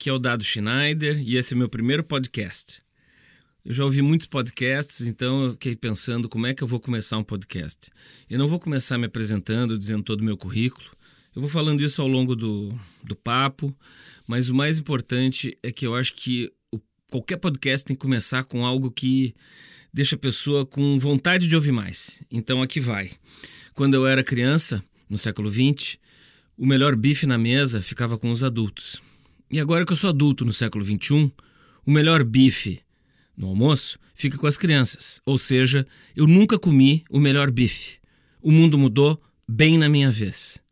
[0.00, 2.80] Aqui é o Dado Schneider e esse é meu primeiro podcast.
[3.62, 7.18] Eu já ouvi muitos podcasts, então eu fiquei pensando como é que eu vou começar
[7.18, 7.90] um podcast.
[8.30, 10.86] Eu não vou começar me apresentando, dizendo todo o meu currículo.
[11.36, 12.74] Eu vou falando isso ao longo do,
[13.04, 13.76] do papo,
[14.26, 16.80] mas o mais importante é que eu acho que o,
[17.10, 19.34] qualquer podcast tem que começar com algo que
[19.92, 22.22] deixa a pessoa com vontade de ouvir mais.
[22.30, 23.10] Então aqui vai.
[23.74, 25.98] Quando eu era criança, no século XX,
[26.56, 29.09] o melhor bife na mesa ficava com os adultos.
[29.50, 31.32] E agora que eu sou adulto no século XXI,
[31.84, 32.80] o melhor bife
[33.36, 35.20] no almoço fica com as crianças.
[35.26, 37.98] Ou seja, eu nunca comi o melhor bife.
[38.40, 40.62] O mundo mudou bem na minha vez.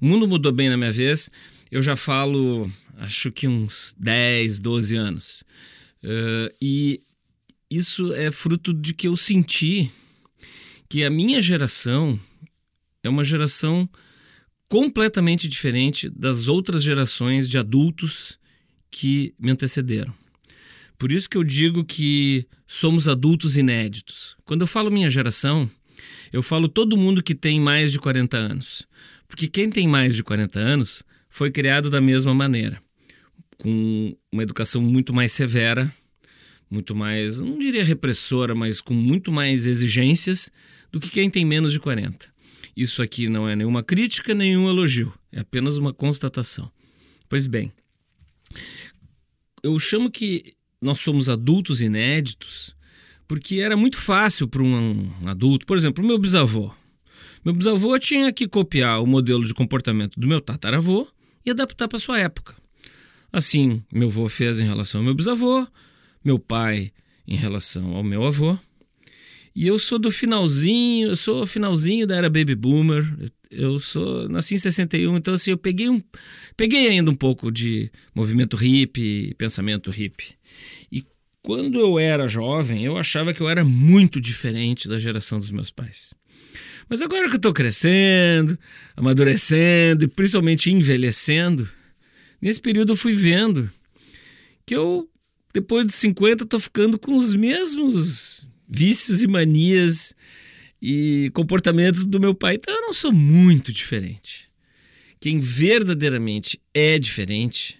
[0.00, 1.30] O mundo mudou bem na minha vez,
[1.70, 5.44] eu já falo, acho que uns 10, 12 anos.
[6.04, 7.00] Uh, e
[7.70, 9.90] isso é fruto de que eu senti
[10.88, 12.18] que a minha geração
[13.02, 13.88] é uma geração
[14.68, 18.38] completamente diferente das outras gerações de adultos
[18.90, 20.12] que me antecederam.
[20.98, 24.36] Por isso que eu digo que somos adultos inéditos.
[24.44, 25.70] Quando eu falo minha geração,
[26.32, 28.86] eu falo todo mundo que tem mais de 40 anos.
[29.26, 32.80] Porque quem tem mais de 40 anos foi criado da mesma maneira,
[33.58, 35.92] com uma educação muito mais severa,
[36.70, 40.50] muito mais, não diria repressora, mas com muito mais exigências
[40.90, 42.37] do que quem tem menos de 40.
[42.78, 46.70] Isso aqui não é nenhuma crítica, nenhum elogio, é apenas uma constatação.
[47.28, 47.72] Pois bem,
[49.64, 50.44] eu chamo que
[50.80, 52.76] nós somos adultos inéditos
[53.26, 56.72] porque era muito fácil para um adulto, por exemplo, meu bisavô.
[57.44, 61.08] Meu bisavô tinha que copiar o modelo de comportamento do meu tataravô
[61.44, 62.54] e adaptar para sua época.
[63.32, 65.66] Assim, meu avô fez em relação ao meu bisavô,
[66.24, 66.92] meu pai
[67.26, 68.56] em relação ao meu avô,
[69.54, 73.04] e eu sou do finalzinho, eu sou finalzinho da era baby boomer.
[73.50, 76.02] Eu sou nasci em 61, então assim, eu peguei um
[76.56, 80.34] peguei ainda um pouco de movimento hippie, pensamento hippie.
[80.92, 81.02] E
[81.40, 85.70] quando eu era jovem, eu achava que eu era muito diferente da geração dos meus
[85.70, 86.14] pais.
[86.88, 88.58] Mas agora que eu tô crescendo,
[88.96, 91.68] amadurecendo e principalmente envelhecendo,
[92.40, 93.70] nesse período eu fui vendo
[94.66, 95.08] que eu
[95.52, 100.14] depois dos 50 tô ficando com os mesmos vícios e manias
[100.80, 102.56] e comportamentos do meu pai.
[102.56, 104.48] Então eu não sou muito diferente.
[105.20, 107.78] Quem verdadeiramente é diferente.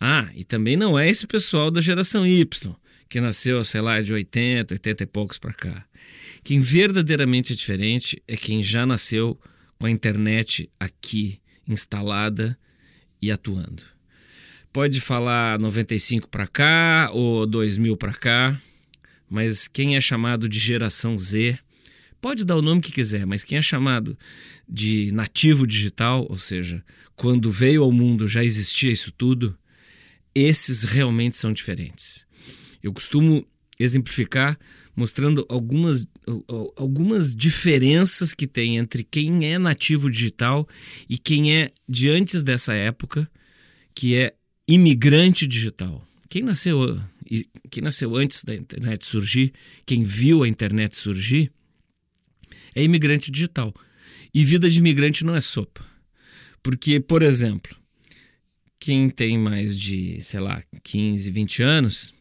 [0.00, 2.74] Ah, e também não é esse pessoal da geração Y,
[3.08, 5.84] que nasceu, sei lá, de 80, 80 e poucos para cá.
[6.42, 9.38] Quem verdadeiramente é diferente é quem já nasceu
[9.78, 11.38] com a internet aqui
[11.68, 12.58] instalada
[13.20, 13.82] e atuando.
[14.72, 18.60] Pode falar 95 para cá ou 2000 para cá
[19.30, 21.56] mas quem é chamado de geração Z,
[22.20, 24.18] pode dar o nome que quiser, mas quem é chamado
[24.68, 29.56] de nativo digital, ou seja, quando veio ao mundo já existia isso tudo,
[30.34, 32.26] esses realmente são diferentes.
[32.82, 33.46] Eu costumo
[33.78, 34.58] exemplificar
[34.94, 36.06] mostrando algumas,
[36.76, 40.68] algumas diferenças que tem entre quem é nativo digital
[41.08, 43.30] e quem é de antes dessa época,
[43.94, 44.34] que é
[44.68, 46.06] imigrante digital.
[46.28, 47.00] Quem nasceu,
[47.70, 49.52] quem nasceu antes da internet surgir,
[49.86, 51.52] quem viu a internet surgir,
[52.74, 53.72] é imigrante digital.
[54.34, 55.84] E vida de imigrante não é sopa.
[56.62, 57.76] Porque, por exemplo,
[58.78, 62.14] quem tem mais de, sei lá, 15, 20 anos,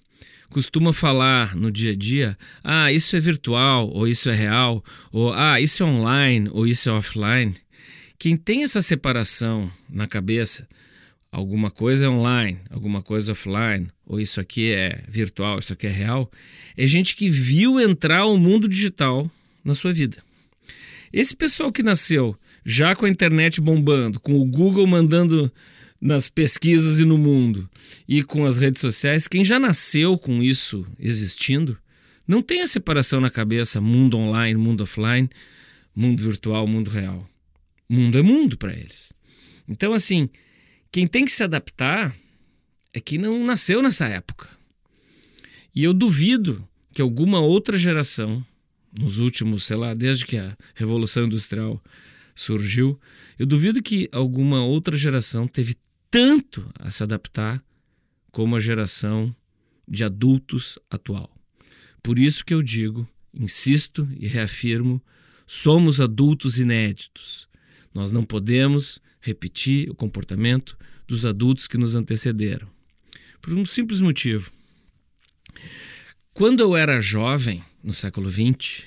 [0.49, 5.33] costuma falar no dia a dia: ah, isso é virtual, ou isso é real, ou
[5.33, 7.55] ah, isso é online, ou isso é offline.
[8.17, 10.67] Quem tem essa separação na cabeça
[11.31, 15.91] alguma coisa é online, alguma coisa offline, ou isso aqui é virtual, isso aqui é
[15.91, 16.31] real,
[16.75, 19.29] é gente que viu entrar o mundo digital
[19.63, 20.17] na sua vida.
[21.11, 22.35] Esse pessoal que nasceu
[22.65, 25.51] já com a internet bombando, com o Google mandando
[25.99, 27.69] nas pesquisas e no mundo,
[28.07, 31.77] e com as redes sociais, quem já nasceu com isso existindo,
[32.27, 35.29] não tem a separação na cabeça mundo online, mundo offline,
[35.95, 37.27] mundo virtual, mundo real.
[37.89, 39.13] Mundo é mundo para eles.
[39.67, 40.29] Então, assim,
[40.91, 42.15] quem tem que se adaptar
[42.93, 44.49] é quem não nasceu nessa época.
[45.75, 48.43] E eu duvido que alguma outra geração,
[48.97, 51.81] nos últimos, sei lá, desde que a Revolução Industrial
[52.33, 52.99] surgiu,
[53.37, 55.75] eu duvido que alguma outra geração teve
[56.09, 57.63] tanto a se adaptar
[58.31, 59.33] como a geração
[59.87, 61.29] de adultos atual.
[62.01, 65.01] Por isso que eu digo, insisto e reafirmo,
[65.45, 67.47] somos adultos inéditos.
[67.93, 70.77] Nós não podemos repetir o comportamento
[71.07, 72.69] dos adultos que nos antecederam.
[73.41, 74.51] Por um simples motivo.
[76.33, 78.85] Quando eu era jovem, no século XX,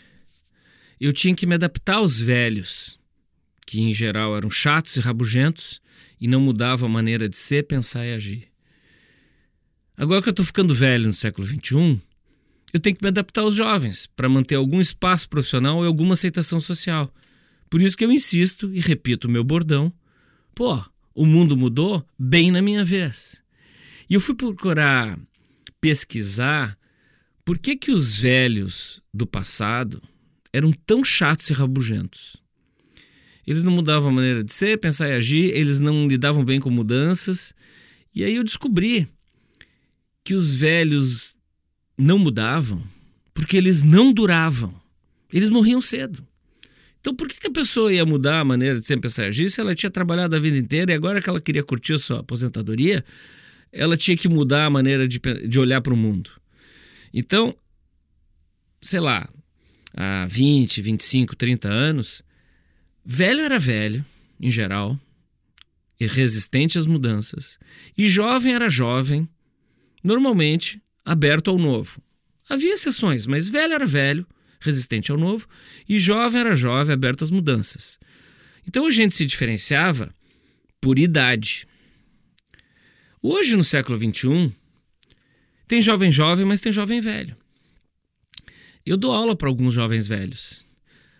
[1.01, 2.99] eu tinha que me adaptar aos velhos,
[3.67, 5.81] que em geral eram chatos e rabugentos
[6.21, 8.49] e não mudavam a maneira de ser, pensar e agir.
[9.97, 12.01] Agora que eu estou ficando velho no século XXI,
[12.73, 16.59] eu tenho que me adaptar aos jovens para manter algum espaço profissional e alguma aceitação
[16.59, 17.13] social.
[17.69, 19.93] Por isso que eu insisto e repito o meu bordão.
[20.55, 20.83] Pô,
[21.15, 23.43] o mundo mudou bem na minha vez.
[24.09, 25.19] E eu fui procurar
[25.81, 26.79] pesquisar
[27.45, 30.01] por que, que os velhos do passado
[30.53, 32.37] eram tão chatos e rabugentos.
[33.47, 36.71] Eles não mudavam a maneira de ser, pensar e agir, eles não lidavam bem com
[36.71, 37.53] mudanças.
[38.15, 39.09] E aí eu descobri
[40.23, 41.37] que os velhos
[41.99, 42.83] não mudavam
[43.35, 44.75] porque eles não duravam.
[45.33, 46.25] Eles morriam cedo.
[47.03, 49.75] Então, por que, que a pessoa ia mudar a maneira de sempre agir se ela
[49.75, 53.05] tinha trabalhado a vida inteira e agora que ela queria curtir a sua aposentadoria,
[53.73, 56.31] ela tinha que mudar a maneira de, de olhar para o mundo?
[57.13, 57.53] Então,
[58.81, 59.29] sei lá,
[59.97, 62.23] há 20, 25, 30 anos,
[63.05, 64.05] velho era velho,
[64.41, 64.97] em geral,
[65.99, 67.59] e resistente às mudanças,
[67.99, 69.29] e jovem era jovem,
[70.05, 72.01] normalmente aberto ao novo.
[72.49, 74.25] Havia exceções, mas velho era velho,
[74.63, 75.47] resistente ao novo,
[75.89, 77.99] e jovem era jovem, aberto às mudanças.
[78.67, 80.15] Então a gente se diferenciava
[80.81, 81.67] por idade.
[83.21, 84.53] Hoje, no século XXI,
[85.67, 87.37] tem jovem jovem, mas tem jovem velho.
[88.85, 90.67] Eu dou aula para alguns jovens velhos.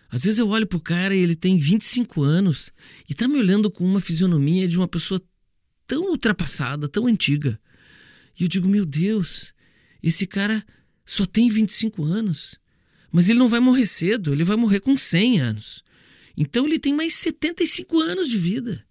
[0.09, 2.71] Às vezes eu olho pro cara e ele tem 25 anos
[3.09, 5.19] e tá me olhando com uma fisionomia de uma pessoa
[5.87, 7.59] tão ultrapassada, tão antiga.
[8.39, 9.53] E eu digo, meu Deus,
[10.03, 10.63] esse cara
[11.05, 12.59] só tem 25 anos.
[13.13, 15.83] Mas ele não vai morrer cedo, ele vai morrer com 100 anos.
[16.35, 18.83] Então ele tem mais 75 anos de vida.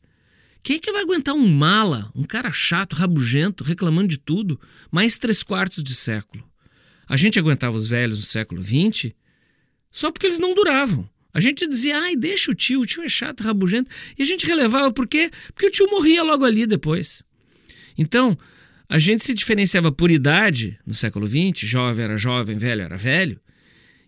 [0.62, 4.60] Quem é que vai aguentar um mala, um cara chato, rabugento, reclamando de tudo,
[4.92, 6.48] mais três quartos de século?
[7.08, 9.12] A gente aguentava os velhos no século XX
[9.90, 11.10] só porque eles não duravam.
[11.34, 13.90] A gente dizia, ai, deixa o tio, o tio é chato, rabugento.
[14.16, 15.30] E a gente relevava por quê?
[15.52, 17.24] Porque o tio morria logo ali depois.
[17.98, 18.38] Então,
[18.88, 23.40] a gente se diferenciava por idade no século XX, jovem era jovem, velho era velho.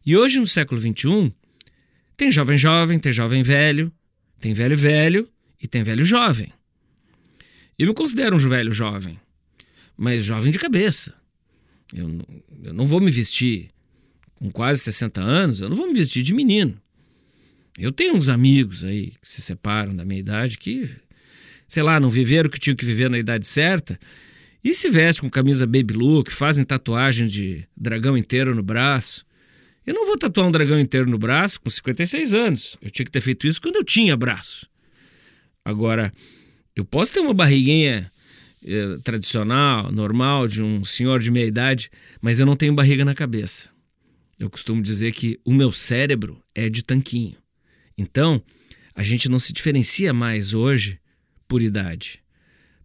[0.04, 1.32] E hoje, no século XXI,
[2.16, 3.92] tem jovem jovem, tem jovem velho,
[4.38, 5.28] tem velho velho
[5.60, 6.52] e tem velho jovem.
[7.78, 9.18] Eu me considero um velho jovem,
[9.96, 11.14] mas jovem de cabeça.
[11.92, 12.20] Eu,
[12.62, 13.70] eu não vou me vestir
[14.34, 16.80] com quase 60 anos, eu não vou me vestir de menino.
[17.78, 20.88] Eu tenho uns amigos aí que se separam da minha idade que,
[21.66, 23.98] sei lá, não viveram o que tinham que viver na idade certa
[24.62, 29.24] e se veste com camisa baby look, fazem tatuagem de dragão inteiro no braço.
[29.86, 32.76] Eu não vou tatuar um dragão inteiro no braço com 56 anos.
[32.80, 34.66] Eu tinha que ter feito isso quando eu tinha braço.
[35.64, 36.12] Agora,
[36.74, 38.10] eu posso ter uma barriguinha
[38.66, 41.90] eh, tradicional, normal, de um senhor de meia idade,
[42.20, 43.72] mas eu não tenho barriga na cabeça.
[44.38, 47.36] Eu costumo dizer que o meu cérebro é de tanquinho.
[47.96, 48.42] Então,
[48.94, 50.98] a gente não se diferencia mais hoje
[51.46, 52.20] por idade.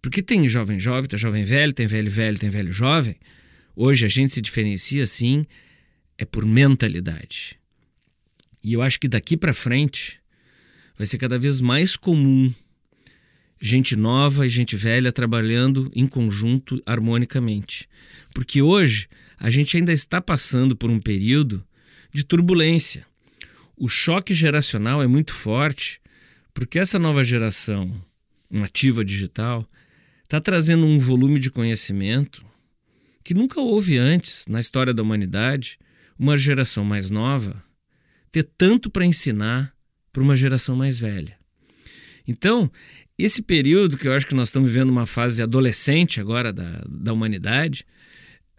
[0.02, 3.16] Porque tem jovem jovem, tem jovem velho, tem velho velho, tem velho jovem.
[3.76, 5.46] Hoje a gente se diferencia sim
[6.20, 7.58] é por mentalidade.
[8.62, 10.20] E eu acho que daqui para frente
[10.98, 12.54] vai ser cada vez mais comum
[13.62, 17.88] gente nova e gente velha trabalhando em conjunto harmonicamente.
[18.34, 19.08] Porque hoje
[19.38, 21.66] a gente ainda está passando por um período
[22.14, 23.06] de turbulência.
[23.78, 26.02] O choque geracional é muito forte,
[26.54, 27.90] porque essa nova geração
[28.50, 29.66] nativa digital
[30.24, 32.46] está trazendo um volume de conhecimento
[33.24, 35.80] que nunca houve antes na história da humanidade
[36.20, 37.64] uma geração mais nova
[38.32, 39.74] ter tanto para ensinar
[40.12, 41.38] para uma geração mais velha.
[42.28, 42.70] Então,
[43.18, 47.14] esse período que eu acho que nós estamos vivendo uma fase adolescente agora da, da
[47.14, 47.86] humanidade,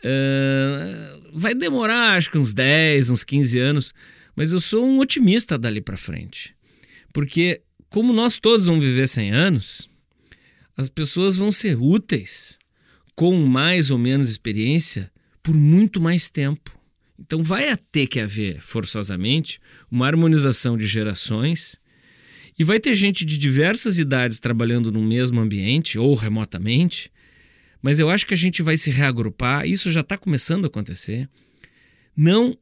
[0.04, 3.94] uh, vai demorar acho que uns 10, uns 15 anos,
[4.34, 6.54] mas eu sou um otimista dali para frente.
[7.12, 9.88] Porque, como nós todos vamos viver 100 anos,
[10.76, 12.58] as pessoas vão ser úteis
[13.14, 15.10] com mais ou menos experiência
[15.42, 16.79] por muito mais tempo.
[17.20, 19.60] Então vai ter que haver, forçosamente,
[19.90, 21.78] uma harmonização de gerações
[22.58, 27.12] e vai ter gente de diversas idades trabalhando no mesmo ambiente ou remotamente,
[27.82, 31.28] mas eu acho que a gente vai se reagrupar, isso já está começando a acontecer,
[32.16, 32.56] não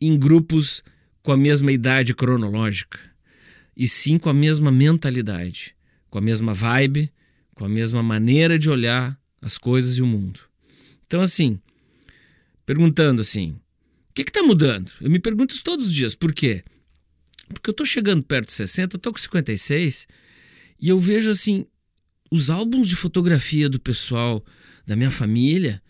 [0.00, 0.82] em grupos
[1.22, 2.98] com a mesma idade cronológica,
[3.76, 5.74] e sim com a mesma mentalidade,
[6.08, 7.12] com a mesma vibe,
[7.54, 10.40] com a mesma maneira de olhar as coisas e o mundo.
[11.06, 11.58] Então, assim,
[12.64, 13.58] perguntando assim,
[14.10, 14.90] o que está mudando?
[15.00, 16.14] Eu me pergunto isso todos os dias.
[16.14, 16.62] Por quê?
[17.52, 20.06] Porque eu estou chegando perto de 60, eu estou com 56,
[20.80, 21.66] e eu vejo assim,
[22.30, 24.44] os álbuns de fotografia do pessoal
[24.86, 25.82] da minha família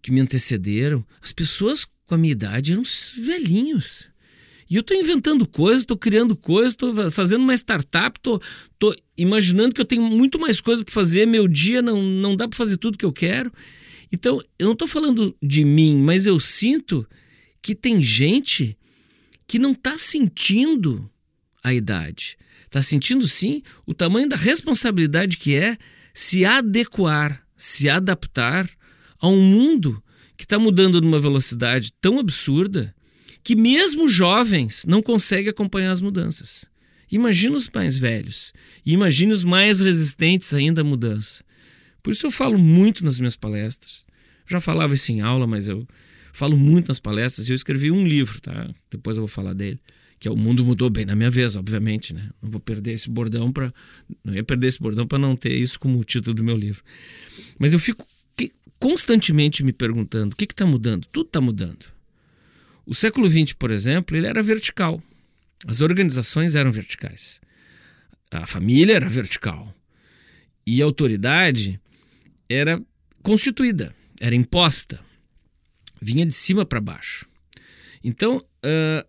[0.00, 2.82] que me antecederam, as pessoas com a minha idade eram
[3.18, 4.10] velhinhos.
[4.68, 9.80] E eu estou inventando coisas, estou criando coisas, estou fazendo uma startup, estou imaginando que
[9.80, 12.96] eu tenho muito mais coisas para fazer, meu dia não, não dá para fazer tudo
[12.96, 13.52] que eu quero.
[14.10, 17.06] Então, eu não estou falando de mim, mas eu sinto
[17.62, 18.76] que tem gente
[19.46, 21.08] que não está sentindo
[21.62, 22.36] a idade.
[22.64, 25.76] Está sentindo sim o tamanho da responsabilidade que é
[26.12, 28.68] se adequar, se adaptar
[29.20, 30.02] a um mundo
[30.36, 32.94] que está mudando numa velocidade tão absurda
[33.44, 36.70] que mesmo jovens não conseguem acompanhar as mudanças.
[37.10, 38.52] Imagina os mais velhos
[38.84, 41.44] imagine os mais resistentes ainda à mudança.
[42.02, 44.06] Por isso eu falo muito nas minhas palestras.
[44.46, 45.86] Já falava isso em aula, mas eu
[46.32, 48.70] falo muito nas palestras e eu escrevi um livro, tá?
[48.90, 49.78] Depois eu vou falar dele,
[50.18, 52.30] que é O Mundo Mudou Bem na minha vez, obviamente, né?
[52.42, 53.72] Não vou perder esse bordão para
[54.24, 56.82] não ia perder esse bordão para não ter isso como título do meu livro.
[57.58, 58.06] Mas eu fico
[58.82, 61.06] constantemente me perguntando: o que está mudando?
[61.12, 61.86] Tudo está mudando.
[62.84, 65.00] O século XX, por exemplo, ele era vertical.
[65.64, 67.40] As organizações eram verticais.
[68.28, 69.72] A família era vertical.
[70.66, 71.80] E a autoridade
[72.48, 72.82] era
[73.22, 74.98] constituída, era imposta,
[76.02, 77.26] vinha de cima para baixo.
[78.02, 79.08] Então, uh,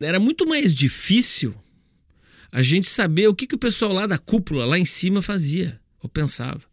[0.00, 1.54] era muito mais difícil
[2.50, 5.80] a gente saber o que, que o pessoal lá da cúpula, lá em cima, fazia
[6.02, 6.66] ou pensava.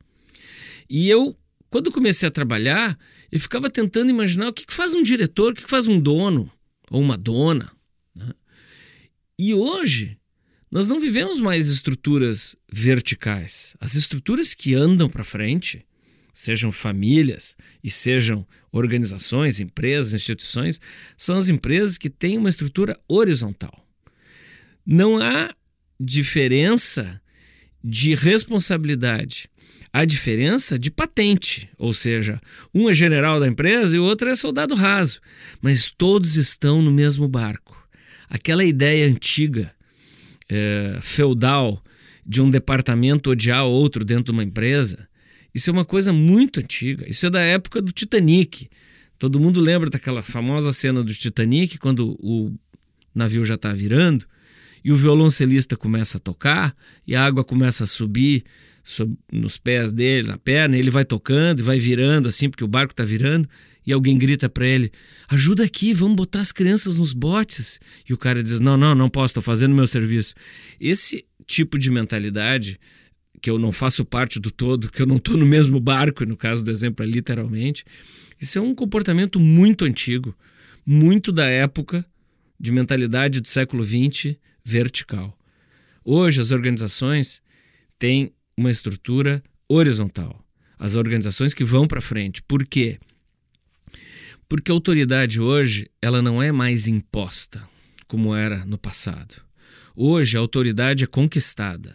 [0.90, 1.38] E eu
[1.74, 2.96] quando comecei a trabalhar,
[3.32, 6.52] eu ficava tentando imaginar o que, faz um diretor, o que, faz um dono
[6.92, 7.72] ou uma dona.
[8.16, 8.32] Né?
[9.40, 10.20] E hoje,
[10.70, 13.76] nós não vivemos mais estruturas verticais.
[13.80, 15.84] As estruturas que andam para frente,
[16.34, 20.82] sejam famílias e sejam organizações, empresas, instituições,
[21.16, 23.88] são as empresas que têm uma estrutura horizontal.
[24.86, 25.54] Não há
[26.00, 27.22] diferença
[27.84, 29.48] de responsabilidade
[29.94, 32.42] a diferença de patente, ou seja,
[32.74, 35.22] um é general da empresa e o outro é soldado raso,
[35.62, 37.88] mas todos estão no mesmo barco.
[38.28, 39.72] Aquela ideia antiga,
[40.50, 41.80] é, feudal,
[42.26, 45.08] de um departamento odiar outro dentro de uma empresa,
[45.54, 47.08] isso é uma coisa muito antiga.
[47.08, 48.70] Isso é da época do Titanic.
[49.20, 52.52] Todo mundo lembra daquela famosa cena do Titanic, quando o
[53.14, 54.26] navio já está virando
[54.84, 56.76] e o violoncelista começa a tocar
[57.08, 58.44] e a água começa a subir
[59.32, 62.92] nos pés dele, na perna, ele vai tocando e vai virando assim, porque o barco
[62.92, 63.48] está virando,
[63.86, 64.92] e alguém grita para ele:
[65.30, 67.80] ajuda aqui, vamos botar as crianças nos botes.
[68.08, 70.34] E o cara diz: não, não, não posso, estou fazendo meu serviço.
[70.80, 72.78] Esse tipo de mentalidade,
[73.44, 76.38] que eu não faço parte do todo, que eu não estou no mesmo barco, no
[76.38, 77.84] caso do exemplo é literalmente,
[78.40, 80.34] isso é um comportamento muito antigo,
[80.86, 82.06] muito da época
[82.58, 85.38] de mentalidade do século XX vertical.
[86.06, 87.42] Hoje as organizações
[88.00, 90.42] têm uma estrutura horizontal.
[90.80, 92.42] As organizações que vão para frente.
[92.44, 92.98] Por quê?
[94.48, 97.62] Porque a autoridade hoje ela não é mais imposta
[98.08, 99.36] como era no passado.
[99.94, 101.94] Hoje a autoridade é conquistada.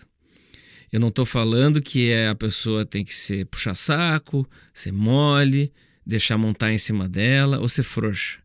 [0.91, 5.73] Eu não estou falando que é a pessoa tem que ser puxar saco, ser mole,
[6.05, 8.41] deixar montar em cima dela ou ser frouxa.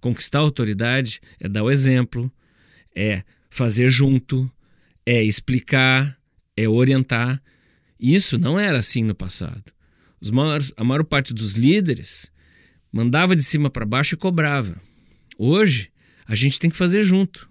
[0.00, 2.30] Conquistar a autoridade é dar o exemplo,
[2.94, 4.50] é fazer junto,
[5.06, 6.18] é explicar,
[6.56, 7.40] é orientar.
[7.98, 9.64] Isso não era assim no passado.
[10.20, 12.30] Os maiores, a maior parte dos líderes
[12.92, 14.80] mandava de cima para baixo e cobrava.
[15.38, 15.90] Hoje,
[16.26, 17.48] a gente tem que fazer junto.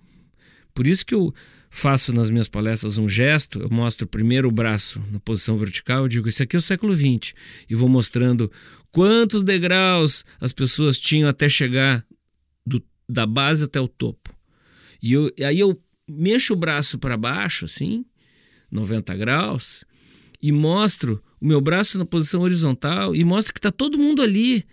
[0.74, 1.34] Por isso que eu
[1.75, 6.08] faço nas minhas palestras um gesto, eu mostro primeiro o braço na posição vertical, eu
[6.08, 7.34] digo, isso aqui é o século XX,
[7.68, 8.50] e vou mostrando
[8.92, 12.06] quantos degraus as pessoas tinham até chegar
[12.63, 14.32] do, da base até o topo.
[15.01, 18.06] E eu, aí eu mexo o braço para baixo, assim,
[18.72, 19.84] 90 graus,
[20.39, 24.63] e mostro o meu braço na posição horizontal e mostro que está todo mundo ali,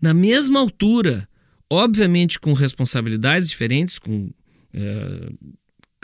[0.00, 1.28] na mesma altura,
[1.68, 4.30] obviamente com responsabilidades diferentes, com
[4.72, 5.28] é,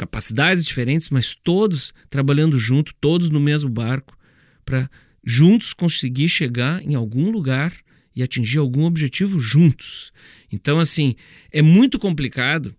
[0.02, 4.18] capacidades diferentes, mas todos trabalhando junto, todos no mesmo barco,
[4.64, 4.90] para
[5.24, 7.72] juntos conseguir chegar em algum lugar
[8.16, 10.12] e atingir algum objetivo juntos.
[10.50, 11.14] Então, assim,
[11.52, 12.74] é muito complicado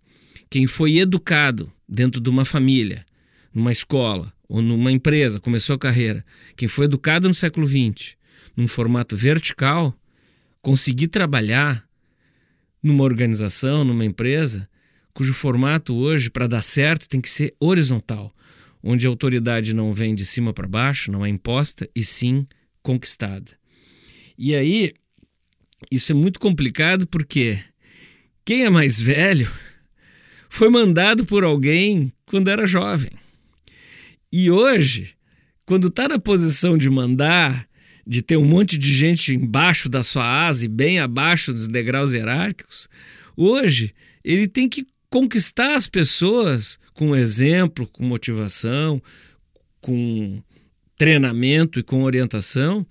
[0.49, 3.05] quem foi educado dentro de uma família,
[3.53, 6.25] numa escola, ou numa empresa, começou a carreira,
[6.57, 8.17] quem foi educado no século XX,
[8.55, 9.97] num formato vertical,
[10.61, 11.87] conseguir trabalhar
[12.83, 14.69] numa organização, numa empresa,
[15.13, 18.33] cujo formato hoje, para dar certo, tem que ser horizontal,
[18.81, 22.45] onde a autoridade não vem de cima para baixo, não é imposta, e sim
[22.81, 23.51] conquistada.
[24.37, 24.91] E aí,
[25.91, 27.59] isso é muito complicado porque
[28.43, 29.49] quem é mais velho
[30.49, 33.11] foi mandado por alguém quando era jovem.
[34.31, 35.15] E hoje,
[35.65, 37.67] quando está na posição de mandar,
[38.05, 42.13] de ter um monte de gente embaixo da sua asa e bem abaixo dos degraus
[42.13, 42.89] hierárquicos,
[43.37, 43.93] hoje
[44.23, 48.99] ele tem que conquistar as pessoas com exemplo, com motivação,
[49.79, 50.41] com
[50.97, 52.83] treinamento e com orientação,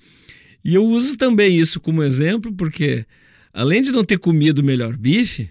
[0.64, 3.04] E eu uso também isso como exemplo, porque
[3.52, 5.50] além de não ter comido o melhor bife,